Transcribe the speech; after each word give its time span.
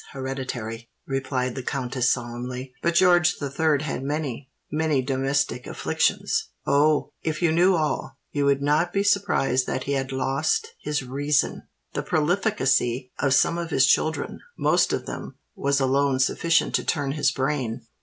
hereditary," 0.13 0.89
replied 1.05 1.53
the 1.53 1.61
countess 1.61 2.09
solemnly. 2.11 2.73
"But 2.81 2.95
George 2.95 3.35
the 3.35 3.51
Third 3.51 3.83
had 3.83 4.01
many—many 4.01 5.03
domestic 5.03 5.67
afflictions. 5.67 6.47
Oh! 6.65 7.11
if 7.21 7.43
you 7.43 7.51
knew 7.51 7.75
all, 7.75 8.17
you 8.31 8.45
would 8.45 8.63
not 8.63 8.91
be 8.91 9.03
surprised 9.03 9.67
that 9.67 9.83
he 9.83 9.91
had 9.91 10.11
lost 10.11 10.69
his 10.81 11.03
reason! 11.03 11.67
The 11.93 12.01
profligacy 12.01 13.11
of 13.19 13.35
some 13.35 13.59
of 13.59 13.69
his 13.69 13.85
children—most 13.85 14.91
of 14.91 15.05
them—was 15.05 15.79
alone 15.79 16.17
sufficient 16.19 16.73
to 16.73 16.83
turn 16.83 17.11
his 17.11 17.29
brain. 17.29 17.85